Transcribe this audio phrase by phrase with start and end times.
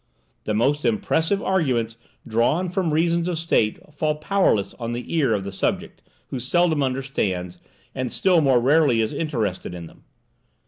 [0.45, 1.95] The most impressive arguments
[2.27, 6.81] drawn from reasons of state fall powerless on the ear of the subject, who seldom
[6.81, 7.59] understands,
[7.93, 10.03] and still more rarely is interested in them.